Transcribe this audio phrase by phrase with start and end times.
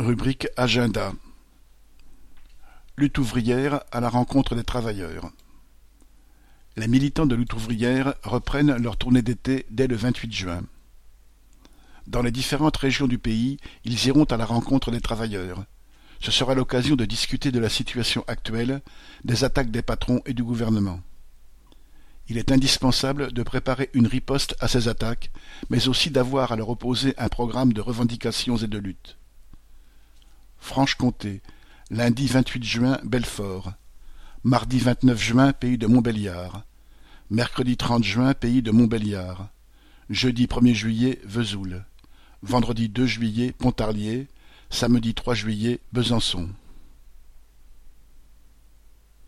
[0.00, 1.12] Rubrique Agenda
[2.96, 5.32] Lutte ouvrière à la rencontre des travailleurs.
[6.76, 10.62] Les militants de lutte ouvrière reprennent leur tournée d'été dès le 28 juin.
[12.06, 15.64] Dans les différentes régions du pays, ils iront à la rencontre des travailleurs.
[16.20, 18.82] Ce sera l'occasion de discuter de la situation actuelle,
[19.24, 21.00] des attaques des patrons et du gouvernement.
[22.28, 25.32] Il est indispensable de préparer une riposte à ces attaques,
[25.70, 29.18] mais aussi d'avoir à leur opposer un programme de revendications et de lutte.
[30.58, 31.40] Franche-Comté,
[31.90, 33.72] lundi 28 juin, Belfort.
[34.44, 36.64] Mardi 29 juin, pays de Montbéliard.
[37.30, 39.48] Mercredi 30 juin, pays de Montbéliard.
[40.10, 41.84] Jeudi 1er juillet, Vesoul.
[42.42, 44.26] Vendredi 2 juillet, Pontarlier.
[44.70, 46.48] Samedi 3 juillet, Besançon.